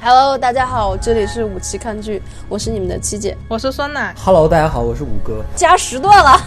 [0.00, 4.14] Hello，大家好，这里是五七看剧，我是你们的七姐，我是酸奶。
[4.16, 5.42] Hello，大家好，我是五哥。
[5.56, 6.40] 加时段了，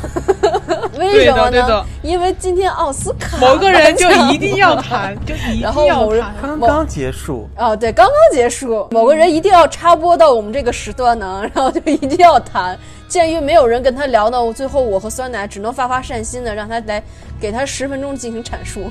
[1.07, 1.85] 为什么呢对的对的？
[2.03, 6.59] 因为今天奥斯卡某个人就一定要谈， 就一然定后某人要谈。
[6.59, 12.77] 刚刚结束，哦，对，刚刚结束，某个人一定要插播到我们这个时段呢，然后就一定要谈。
[13.07, 17.03] 鉴于没有人跟他聊呢，最后我和酸奶只能发发善心的，让他来
[17.41, 18.89] 给他十分钟进行阐述。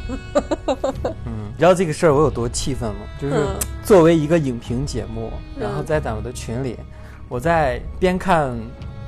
[0.66, 3.00] 嗯，你知道这个事儿我有多气愤吗？
[3.18, 3.46] 就是嗯
[3.82, 6.76] 作为一个影评节目，嗯然后在咱们的群里，
[7.30, 8.54] 我在边看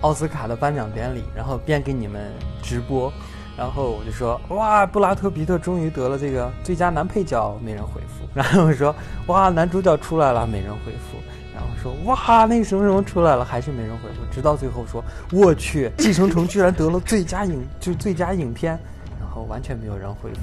[0.02, 2.30] 奥斯卡的颁奖典礼，然后边给你们
[2.62, 3.12] 直播，
[3.56, 8.28] 然后我就说哇，布拉特皮特终于得了这个最佳男配角，没人回复。
[8.34, 8.94] 然后我说
[9.26, 11.18] 哇，男主角出来了，没人回复。
[11.54, 14.20] 然后说哇，那个什么什么出来了，还是没人回复。
[14.32, 18.72] 直到最后说，我去，《寄生虫》居然得了最佳影，就最佳影片，
[19.20, 20.40] 然后完全没有人回复。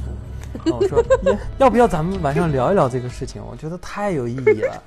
[0.64, 3.42] 然后我说，要 要不要咱们晚上聊一聊这个事情？
[3.44, 4.82] 我觉得太有意义了，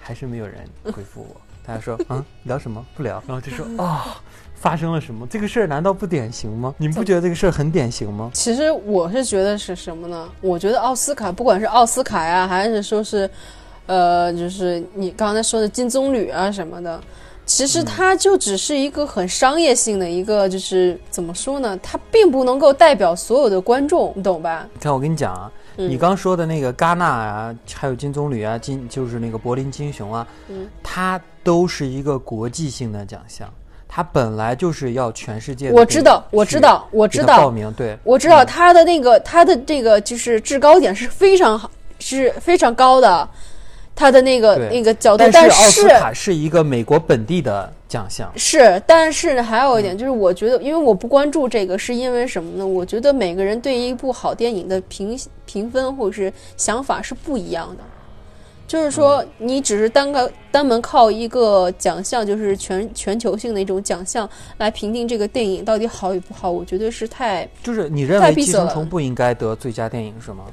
[0.00, 1.40] 还是没有人回复我。
[1.66, 2.84] 大家说，嗯， 聊什么？
[2.94, 3.22] 不聊。
[3.26, 4.22] 然后就说啊、
[4.54, 5.26] 发生了什么？
[5.26, 6.74] 这个事儿难道不典型吗？
[6.78, 8.30] 你们不觉得这个事儿很典型吗？
[8.32, 10.28] 其实我是觉得是什么呢？
[10.40, 13.28] 我觉得奥斯卡，不管是奥斯卡呀，还是说是，
[13.86, 17.00] 呃，就是你刚才说的金棕榈啊什么的，
[17.44, 21.76] 其实它就只是一个很商业性的一个，就是怎么说呢？
[21.82, 24.66] 它并不能够代表所有的观众，你懂吧？
[24.80, 33.48] 看我跟你讲啊，嗯你刚说的那个戛纳啊，还有金棕榈啊，金就是那个柏林金熊啊，嗯它都是一个国际性的奖项，
[33.86, 43.28] 它本来就是要全世界我知道我知道我知道报名，对，我知道它的那个它的这个就是制高点是非常好，是非常高的，
[43.94, 52.66] 它的那个那个角度，但但是奥斯卡是一个美国本地的奖项，是，但是呢，还有一嗯点就是，我觉得，因为我不关注这个，是因为什么呢？
[52.66, 57.84] 我觉得每个人对一部好电影的评评分或者是想法是不一样的。
[58.66, 59.48] 就是说，嗯。
[59.48, 64.28] 你只是单个单门靠一个奖项，就是全全球性的一种奖项
[64.58, 70.44] 来评定这个电影到底好与不好，我觉得是太就是你认为《寄生虫》不应该得最佳电影是吗？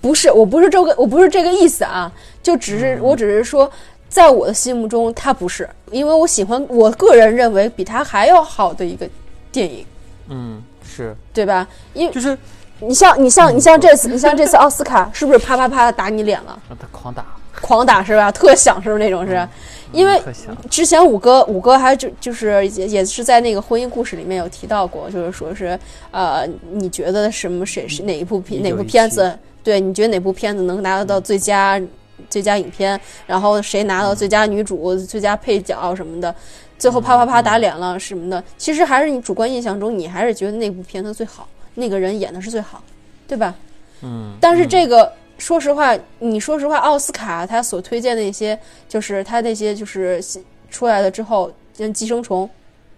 [0.00, 2.12] 不是，我不是这个，我不是这个意思啊，
[2.42, 2.78] 就只嗯。
[2.78, 3.68] 是，我只是说，
[4.08, 9.08] 在我的心目中，它不是，因为我喜欢，我个人认为比它还要好的一个
[9.50, 9.84] 电影，
[10.28, 11.66] 嗯，是，对吧？
[11.94, 12.38] 因为就是
[12.78, 17.24] 你像你像嗯你像这次，你像这次奥斯卡，是不是啪啪啪的打你脸了，让他狂打，
[17.60, 18.30] 狂打是吧？
[18.30, 19.48] 特响是不是那种是？
[19.92, 20.20] 因为
[20.68, 25.78] 之前五哥五哥还就就是也也是在那个婚姻故事里面有提到过，就是说是
[26.10, 29.38] 呃，你觉得什么谁是哪一部片哪部片子？
[29.62, 31.80] 对，你觉得哪部片子能拿得到最佳
[32.28, 33.00] 最佳影片？
[33.26, 36.34] 然后谁拿到最佳女主、最佳配角什么的？
[36.78, 38.42] 最后啪啪啪打脸了什么的？
[38.58, 42.82] 其实还是你主观印象中，你还是觉得那部片子最好，那个人演的是最好，
[43.26, 43.54] 对吧？
[44.02, 48.58] 嗯，但是这个，说实话，你说实话，奥斯卡他所推荐的一些，
[48.88, 50.22] 就是他那些就是
[50.70, 52.46] 出来了之后，像《寄生虫》，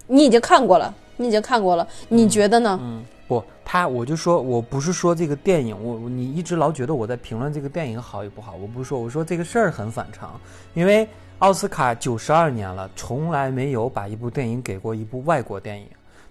[0.07, 2.79] 你已经看过了，你已经看过了，你觉得呢？
[2.81, 10.41] 嗯，不，他我就说我不是说这个电影，我我你一直老觉得我在评论这个电影好与不好，我不是说，我说这个事儿很反常，
[10.75, 11.07] 因为
[11.41, 15.87] 奥斯卡九十二年了，从来没有把一部电影给过一部外国电影，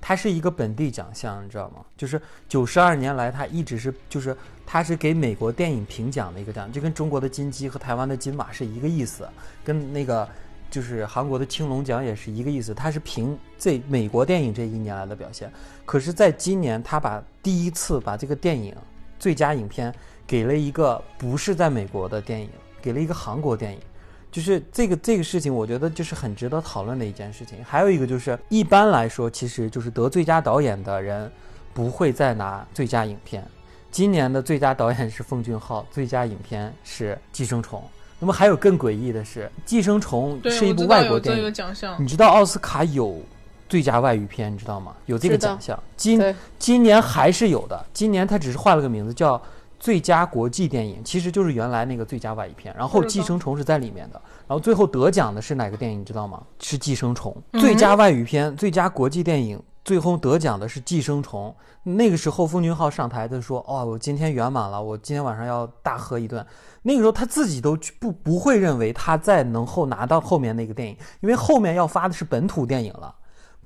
[0.07, 1.83] 它是一个本地奖项，你知道吗？
[1.97, 4.33] 就是九十二年来，它一直是就是
[4.65, 9.27] 它是给美国电影评奖的一个奖，就跟中国的金鸡和台湾的金马是一个意思，
[9.65, 10.25] 跟那个。
[10.69, 15.49] 就是韩国的青龙奖也是一个意思，它是评这美国电影这一年来的表现。
[15.85, 18.75] 可是，在今年，他把第一次把这个电影
[19.17, 19.95] 最佳影片
[20.27, 22.49] 给了一个不是在美国的电影，
[22.81, 23.79] 给了一个韩国电影。
[24.31, 27.57] 就是这个这个事情，我觉得就是很值得讨论的一件事情。
[27.63, 31.31] 还有一个就是，一般来说，其实就是得最佳导演的人
[31.73, 33.43] 不会再拿最佳影片。
[33.89, 37.79] 今年的最佳导演是奉俊昊，最佳影片是《寄生虫》。
[38.19, 41.53] 那么还有更诡异的是，《寄生虫》，是一部外国电影
[41.97, 43.21] 你知道奥斯卡有
[43.69, 44.93] 最佳外语片，你知道吗？
[45.05, 45.81] 有这个奖项。
[45.95, 49.41] 今今年还是有的，今年他只是换了个名字，叫
[49.79, 52.73] 最佳国际电影，其实就是原来那个最佳外语片。
[52.77, 56.41] 然后《寄生虫》是在里面的，然后最后得奖的是哪个电影，你知道吗？
[56.59, 61.55] 是《寄生虫》嗯最佳外语片、最佳国际电影，最后得奖的是《寄生虫》。
[61.83, 66.45] 那个时候，奉俊昊上台的说：“哦，我今天圆满了，我今天晚上要大喝一顿。”
[66.83, 73.13] 那个时候他自己都不不会认为他在能后拿到后面那个电影，因为后面要发的是本土电影了，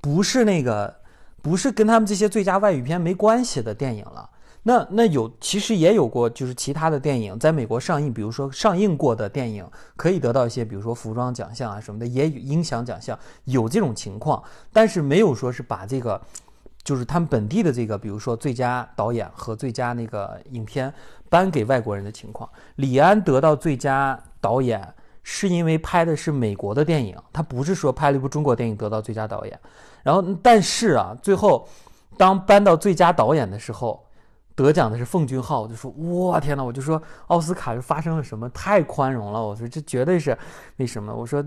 [0.02, 0.94] 不是那个，
[1.42, 4.30] 不是跟他们这些最佳外语片没关系的电影了。
[4.64, 16.22] 那那有其实也有过，就是其他的电影在美国上映，比如说上映过的电影可以得到一些，比如说服装奖项啊什么的，也有音响奖项有这种情况，但是没有说是把这个。
[16.84, 20.92] 就是他们本地的这个，比如说最佳导演和最佳那个影片
[21.30, 22.50] 颁给外国人的情况。
[22.78, 24.92] 李安得到最佳导演
[25.22, 29.60] 是因为拍的是美国的电影，他不是说拍了一部中国电影得到最佳导演。
[30.02, 31.70] 然后，但是啊，最后
[32.18, 34.04] 当颁到最佳导演的时候，
[34.56, 38.50] 得奖的是奉俊昊，我就说哇天呐，我就说奥斯卡是发生了什么？
[38.50, 40.38] 太宽容了，我说这绝对是
[40.78, 41.14] 那什么？
[41.14, 41.44] 我说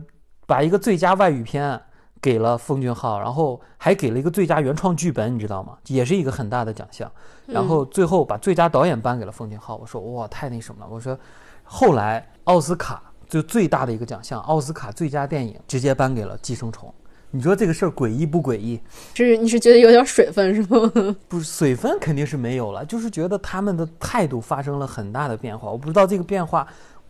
[0.46, 1.80] 把一个最佳外语片
[2.20, 5.76] 给了奉俊昊，然后还给了一个最佳原创剧本，你知道吗？
[5.86, 7.10] 也是一个很大的奖项。
[7.46, 10.90] 然后最后把最佳导演颁给了奉俊昊，我说哇太那什么了？
[10.90, 11.18] 我说
[11.62, 16.88] 后来奥斯卡就最大的一个奖项，奥斯卡最佳电影直接颁给了《寄生虫》。
[17.36, 18.81] 你说这个事儿诡异不诡异？
[19.12, 20.88] 是你是觉得有点水分是吗？
[21.26, 25.69] 不是水分肯定是没有了，就是觉得他们的态度发生了很大的变化。
[25.69, 26.64] 我不知道这个变化，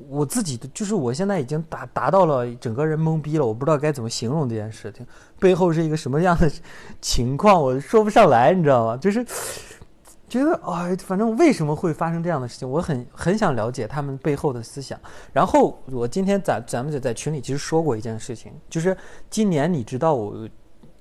[0.09, 5.06] 我自己的就是我现在已经达达到了整个人懵逼了，我不知道该怎么形容这件事情
[5.38, 6.50] 背后是一个什么样的
[7.03, 8.97] 情况，我说不上来，你知道吗？
[8.97, 9.23] 就是。
[10.35, 14.99] 觉得哎，反正为什么会发生这样的事情，我很很想了解他们背后的思想。
[15.33, 18.97] 然后我今天咱咱们就在群里其实说过一件事情，就是
[19.31, 20.49] 今年你知道我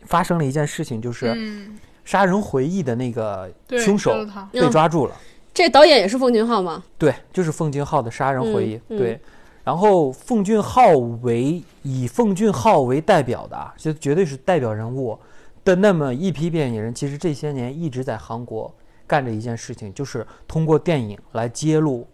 [0.02, 1.26] 发生了一件事情，就是
[2.06, 4.14] 《杀人回忆》的那个凶手
[4.52, 5.16] 被抓住了。
[5.52, 6.84] 这导演也是奉俊昊吗？
[7.00, 8.78] 对，就是奉俊昊的《杀人回忆》。
[8.88, 9.20] 对，
[9.64, 10.90] 然后奉俊昊
[11.24, 15.18] 为以奉俊昊为代表的，就绝对是代表人物
[15.66, 18.72] 的那么一批电影人，其实这些年一直在韩国。
[19.14, 22.08] 干着一件事情，就是通过电影来揭露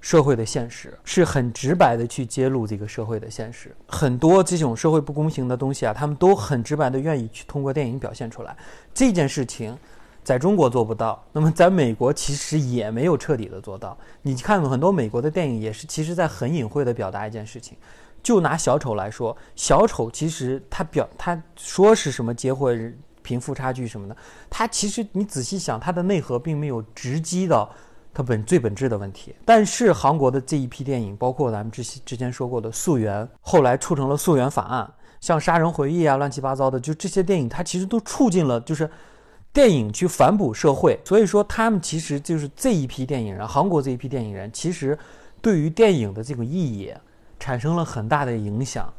[0.00, 3.74] 社会的现实，是很直白的去揭露这个社会的现实。
[3.88, 8.56] 很多这种社会不公平的东西啊，他们都很直白的愿意去通过电影表现出来。
[8.94, 9.76] 这件事情
[10.22, 13.98] 在中国做不到，那么在美国其实也没有彻底的做到。
[14.22, 17.76] 你看很多美国的电影也是，其实在很隐晦的表达一件事情。
[18.22, 22.96] 就拿小丑来说，小丑其实他表他说是什么结婚。
[23.24, 24.14] 贫富差距什么的，
[24.50, 27.68] 它其实你仔细想，它的内核并没有直击到
[28.12, 29.34] 它本最本质的问题。
[29.46, 34.84] 但是韩国的这一批电影，包括咱们之之前说过的《溯源》，后来促成了《溯源法案》，
[35.20, 38.88] 像《杀人回忆》啊，乱七八糟的，就这些电影，它其实都促进了就是
[39.52, 41.00] 电影去反哺社会。
[41.04, 44.96] 所以说，他们其实就是这一批电影人，韩国这一批电影人，其实
[45.40, 46.92] 对于电影的这个意义
[47.40, 48.92] 产生了很大的影响，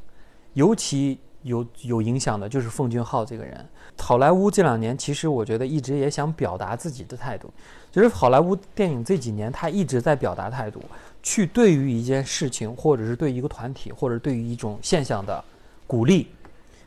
[0.53, 1.19] 尤其。
[1.45, 3.63] 有有影响的就是奉俊昊这个人。
[3.97, 7.49] 好莱坞这两年其实我觉得一直也想表达自己的态度，
[7.91, 10.81] 就是好莱坞电影这几年他一直在表达态度，
[11.21, 15.43] 去对于一件事情，或者是对一个团体，或者对于一种现象的
[15.85, 16.27] 鼓励。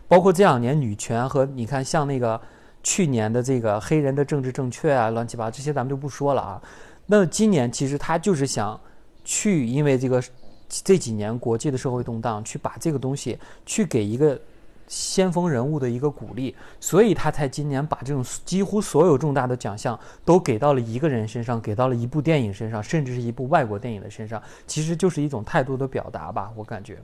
[0.08, 2.40] 包括这两年女权和你看像那个
[2.82, 6.61] 去年的这个黑人的政治正确啊，乱七八糟这些咱们就不说了啊。
[7.06, 8.78] 那今年其实他就是想
[9.25, 10.20] 去，因为这个。
[10.68, 14.38] 这几年国际的社会动荡，去把这个东西去给一个
[14.86, 26.98] 先锋人物的一个鼓励，所以他才今年把这种几乎所有重大的奖项都给到了一个人身上，给到了一部电影身上，甚至是一部外国电影的身上，其实就是一种态度的表达吧，我感觉。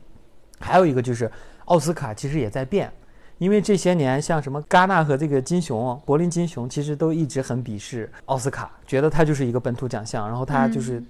[0.60, 1.30] 还有一个就是
[1.66, 2.90] 奥斯卡其实也在变，
[3.38, 11.02] 因为这些年像什么戛纳和这个金熊、柏林金熊，其实都一直很鄙视奥斯卡，觉得它就是一个本土奖项，然后它就是。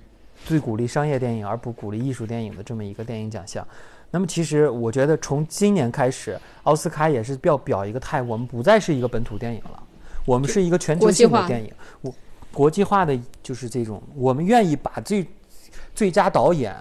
[0.44, 3.66] 最鼓励商业电影而不鼓励艺术电影的这么一个电影奖项，
[4.10, 9.82] 那么其实我觉得从今年开始，奥斯卡也是要表一个态，我们不再是一个本土电影了，
[10.26, 12.14] 我们是一个全球性的电影，我
[12.52, 15.26] 国际化的就是这种，我们愿意把最
[15.94, 16.76] 最佳导演、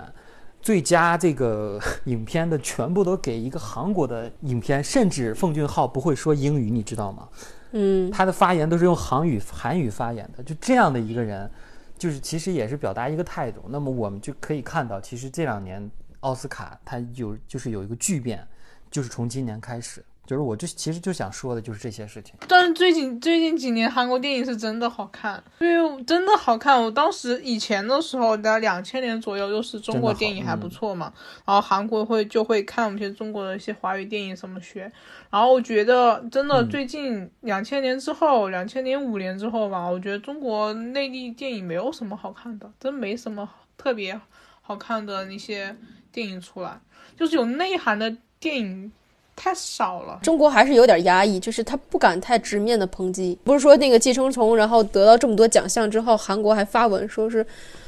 [0.62, 7.30] 最佳这个 影片的全部都给一个韩国的影片，甚至奉俊昊不会说英语，你知道吗？
[7.72, 11.50] 嗯，他的发言都是用韩语韩语发言的，就这样的一个人。
[11.98, 18.46] 就是其实也是表达一个态度，那么我们就可以看到，其实这两年奥斯卡它有就是有一个巨变，
[18.92, 20.04] 就是从今年开始。
[20.26, 26.82] 就是我就其实就想说的就是这些事情，但是最近最近几年韩国电影是真的好看，因为真的好看。
[26.82, 31.12] 我当时以前的时候，在两千年左右，又是中国电影还不错嘛，
[31.46, 34.90] 然后韩国会就会看我们一些中国的一些华语电影什么学。
[35.30, 44.18] 然后我觉得真的最近两千年之后，两千年五年之后吧，我觉得中国内地电影没有什么好看的，真没什么特别
[44.62, 45.76] 好看的那些
[46.14, 46.80] 电影出来，
[47.18, 48.92] 就是有内涵的电影。
[49.36, 53.38] 太少了，中国还是有点压抑，就是他不敢太直面的抨击。
[53.44, 57.46] 不是说那个《寄生虫》，然后得到这么多奖项之后，韩国还发文说是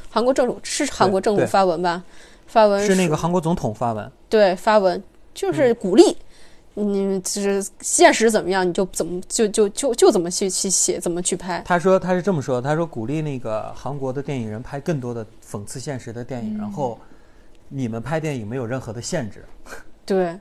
[0.10, 2.04] 韩国政府是韩国政府发文吧？
[2.48, 5.02] 发文是那个韩国总统发文，对，发文
[5.34, 6.18] 就是鼓励，
[6.74, 11.62] 你就是现实怎么样，你就怎么就就就就怎么去去写，怎么去拍。
[11.66, 16.98] 他说他是这么说，他说鼓励那个韩国的电影人拍更多的讽刺现实的电影，然后
[17.70, 19.46] 你们拍电影没有任何的限制。
[20.06, 20.36] 对。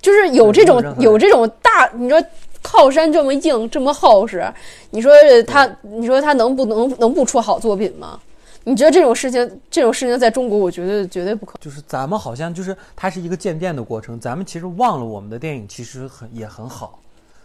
[0.00, 2.22] 就是有这种有这种大，你说
[2.62, 4.46] 靠山这么硬这么厚实，
[4.90, 5.12] 你说
[5.46, 8.18] 他你说他能不能能不出好作品吗？
[8.64, 11.58] 你觉得这种事情，这种事情在中国，我觉得绝对不可能。
[11.60, 16.98] 就是咱们好像就是它是一个渐变的过程，咱们其实忘了我们的电影其实很也很好。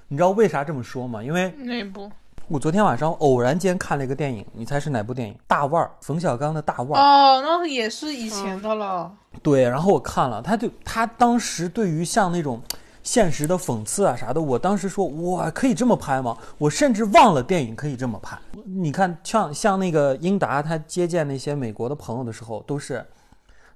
[0.10, 1.24] 你知道为啥这么说吗？
[1.24, 2.12] 因为那部
[2.50, 5.36] 我昨天晚上偶然间看了一个电影，你猜是哪部电影？
[5.48, 7.02] 大腕儿，冯小刚的大腕儿。
[7.02, 9.10] 哦，那也是以前的了。
[9.42, 12.62] 对，然后我看了，他就他当时对于像那种
[13.02, 16.38] 现实的讽刺啊啥的，我当时说，哇，可以这么拍吗？
[16.58, 18.38] 我甚至忘了电影可以这么拍。
[18.66, 23.06] 你看，像像那个英达，他接见那些美国的朋友的时候，都是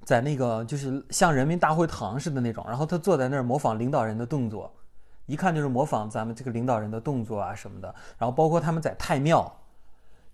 [0.04, 4.70] 在那个就是像人民大会堂似的那种，然后他坐在那儿模仿领导人的动作，
[5.28, 7.94] 一看就是模仿咱们这个领导人的动作啊什么的。
[8.18, 9.56] 然后包括他们在太庙。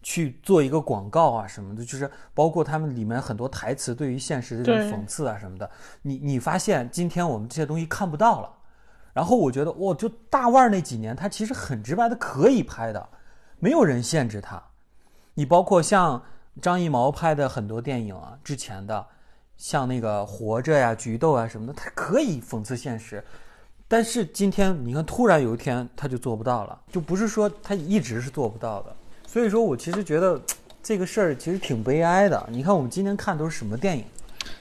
[0.05, 5.71] 去做一个广告啊什么的，就是包括他们里面很多台词对于现实的这种讽刺啊什么的。
[6.01, 8.51] 你你发现今天我们这些东西看不到了，
[9.13, 13.07] 然后我觉得哇，就大腕儿那几年他其实很直白的可以拍的，
[13.59, 14.62] 没有人限制他。
[15.35, 16.21] 你包括像
[16.62, 19.07] 张艺谋拍的很多电影啊，之前的
[19.55, 23.23] 像那个活着呀、菊豆啊什么的，他可以讽刺现实。
[23.93, 28.95] 但是今天你看，突然有一天他就做不到了，就不是说他一直是做不到的。
[29.27, 30.41] 所以说我其实觉得
[30.81, 32.43] 这个事儿其实挺悲哀的。
[32.50, 34.03] 你看我们今天看都是什么电影？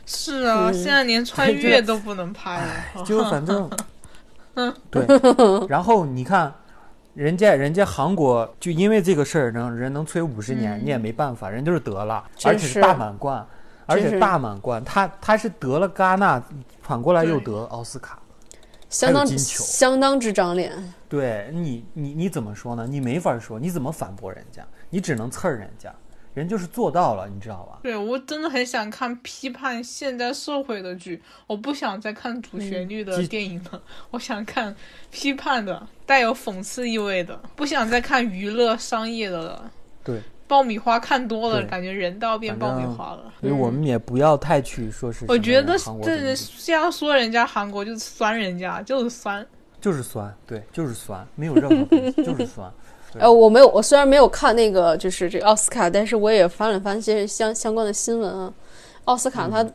[0.04, 3.02] 是啊，现在连穿越都不能拍了。
[3.06, 3.70] 就反正，
[4.52, 5.06] 嗯，对。
[5.66, 6.52] 然后你看，
[7.14, 13.46] 人家人家韩国就因为这个事儿能人能催五十年，你也没办法，人就是得了，而且是大满贯，
[13.86, 16.42] 而且大满贯，他他是得了戛纳，
[16.82, 18.18] 反过来又得奥斯卡。
[18.92, 20.70] 相当相当之长脸，
[21.08, 22.86] 对你，你你怎么说呢？
[22.86, 24.62] 你没法说，你怎么反驳人家？
[24.90, 25.92] 你只能刺儿人家，
[26.34, 27.78] 人就是做到了，你知道吧？
[27.82, 34.76] 对我真的很想看批判现代社会的剧，我不想再看主旋律的电影了，我想看
[35.10, 39.72] 批判的、带有讽刺意味的，不想再看娱乐商业的了。
[40.04, 40.20] 对。
[40.52, 43.32] 爆米花看多了，感觉人都要变爆米花了。
[43.40, 45.24] 所以我们也不要太去说是。
[45.26, 49.46] 我觉得这这样说人家韩国就是酸人家，就是酸，
[49.80, 52.70] 就是酸，对，就是酸，没有任何东西，就是酸。
[53.18, 58.52] 呃，我没有，我虽然没有看那个就是这奥斯卡，但是我也翻了翻些相相关的新闻啊。
[59.06, 59.66] 奥斯卡，他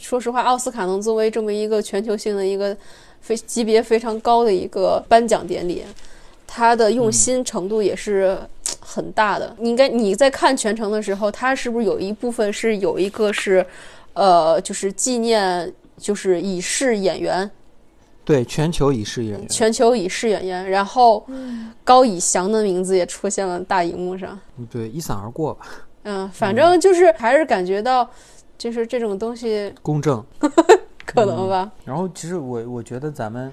[0.00, 2.76] 说实话，奥斯卡能作为这么一个全球性的一个
[3.20, 5.84] 非级别非常高的一个颁奖典礼，
[6.44, 8.36] 他的用心程度也是。
[8.84, 13.64] 很大的，你应该你在看全程的时候，它是不是有一部分是有一个是，
[14.12, 17.50] 呃，就是纪念，就是已逝演员，
[18.24, 21.26] 对，全球已逝演员，全球已逝演员，然后
[21.82, 24.38] 高以翔的名字也出现了大荧幕上，
[24.70, 25.66] 对，一闪而过吧。
[26.02, 28.06] 嗯，反正就是还是感觉到，
[28.58, 30.22] 就是这种东西公正，
[31.06, 31.72] 可能吧。
[31.86, 33.50] 然后其实我我觉得咱们。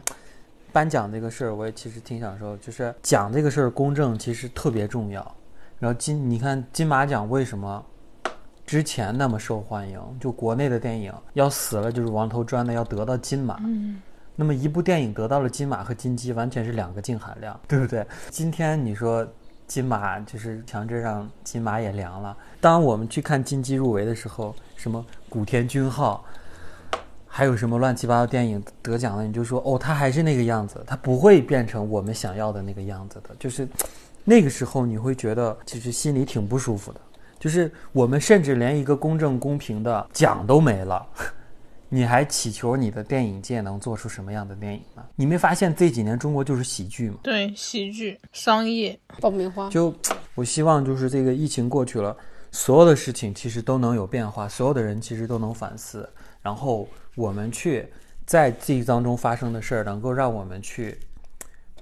[0.72, 5.36] 颁奖这个事儿，我也其实挺想说，就是奖这个事儿公正，其实特别重要。
[5.80, 7.84] 然后金，你看金马奖为什么
[8.66, 10.00] 之前那么受欢迎？
[10.20, 13.58] 就国内的电影要死了就是王头砖的要得到金马。
[13.62, 14.02] 嗯。
[14.36, 18.06] 那么一部电影得到了金马和金鸡，完全是两个净含量，对不对？
[18.30, 19.28] 今天你说
[19.68, 22.36] 金马就是强制让金马也凉了。
[22.60, 26.24] 当我们去看金鸡入围的时候，什么古田君浩。
[27.34, 33.34] 还有什么乱七八糟电影得奖了，你就说哦，他还是那个样子，他不会变成我们想要的那个样子的。
[33.40, 33.66] 就是
[34.26, 37.00] 那个时候，你会觉得其实心里挺不舒服的。
[37.40, 41.08] 就是我们甚至连一个公正公平的奖都没了，
[41.88, 45.02] 你还祈求你的电影界能做出什么样的电影呢？
[45.16, 47.18] 你没发现这几年中国就是喜剧吗？
[47.24, 49.70] 对，喜剧、商业、爆米花。
[49.70, 49.92] 就
[50.36, 52.16] 我希望就是这个疫情过去了，
[52.52, 56.08] 所有的事情其实都能有变化，所有的人其实都能反思，
[56.42, 56.88] 然后。
[57.16, 57.86] 我们去
[58.26, 60.98] 在记忆当中发生的事儿，能够让我们去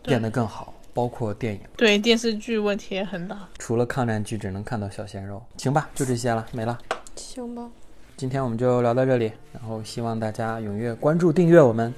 [0.02, 1.62] 变得更好，包括电影。
[1.78, 5.40] 对电视剧问题也很大，除了抗战剧，只能看到小鲜肉。
[5.58, 6.76] 行吧，就这些了，没了。
[7.16, 7.70] 行吧，
[8.18, 11.94] 今天我们就聊到这里，然后希望大家踊跃关注、订阅我们，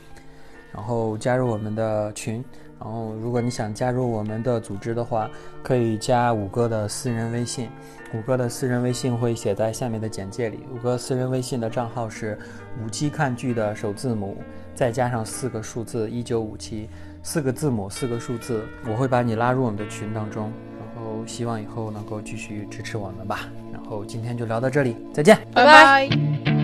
[0.74, 2.44] 然后加入我们的群。
[2.84, 5.30] 然后，如果你想加入我们的组织的话，
[5.62, 7.70] 可以加五哥的私人微信。
[8.12, 10.62] 五哥的私人微信会写在下面的简介里。
[10.74, 12.38] 五哥私人微信的账号是
[12.84, 14.36] 五七看剧的首字母，
[14.74, 16.90] 再加上四个数字一九五七，
[17.22, 18.66] 四个字母四个数字。
[18.90, 20.52] 我会把你拉入我们的群当中。
[20.80, 23.42] 然后，希望以后能够继续支持我们吧。
[23.72, 26.61] 然后今天就聊到这里，再见，拜拜。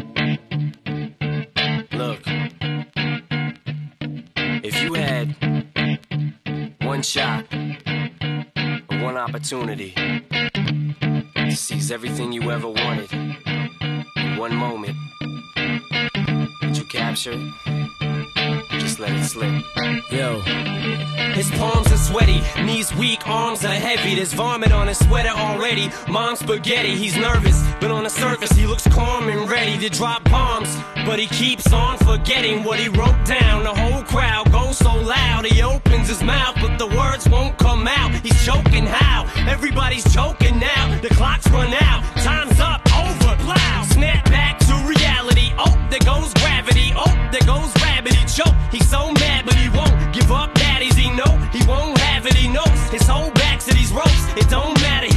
[7.07, 7.45] shot,
[9.01, 9.93] one opportunity
[11.35, 14.93] to seize everything you ever wanted in one moment.
[15.55, 18.79] Did you capture it?
[18.81, 19.63] Just let it slip.
[20.11, 20.41] Yo.
[21.33, 24.15] His palms are sweaty, knees weak, arms are heavy.
[24.15, 25.89] There's vomit on his sweater already.
[26.09, 30.25] Mom's spaghetti, he's nervous, but on the surface he looks calm and ready to drop
[30.25, 30.75] bombs.
[31.05, 33.63] But he keeps on forgetting what he wrote down.
[33.63, 35.46] The whole crowd goes so loud.
[35.46, 38.12] He opens his mouth, but the words won't come out.
[38.25, 39.20] He's choking how?
[39.53, 40.84] Everybody's choking now.
[41.01, 42.01] The clock's run out.
[42.27, 42.82] Time's up.
[43.01, 43.34] Over.
[43.96, 45.48] Snap back to reality.
[45.58, 46.88] Oh, there goes gravity.
[46.96, 48.13] Oh, there goes rabbit.
[48.13, 48.56] He choke.
[48.72, 50.53] He's so mad, but he won't give up.
[50.53, 52.36] Daddies, he know he won't have it.
[52.36, 54.24] He knows his whole back to these ropes.
[54.41, 55.08] It don't matter.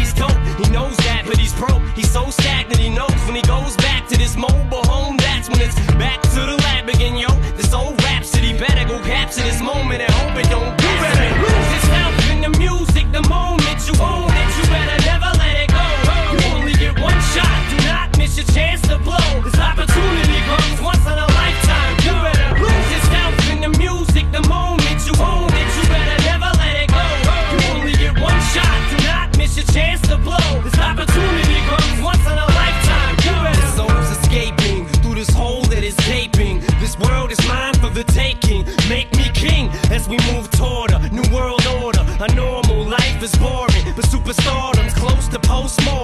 [37.91, 38.65] for the taking.
[38.89, 42.05] Make me king as we move toward a new world order.
[42.21, 46.00] A normal life is boring, but superstardom's close to postmortem.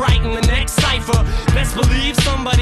[0.00, 1.22] writing the next cipher.
[1.52, 2.59] Best believe somebody